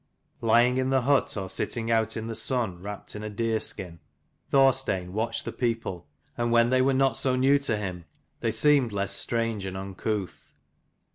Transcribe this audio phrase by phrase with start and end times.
[0.41, 3.99] Lying in the hut, or sitting out in the sun wrapped in a deer skin,
[4.49, 8.05] Thorstein watched the people, and when they were not so new to him
[8.39, 10.55] they seemed less strange and uncouth.